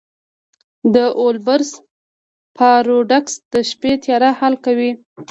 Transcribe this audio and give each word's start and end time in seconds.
د 0.93 0.95
اولبرس 1.21 1.71
پاراډوکس 2.57 3.33
د 3.53 3.55
شپې 3.69 3.91
تیاره 4.03 4.29
حل 4.39 4.53
کوي. 4.65 4.91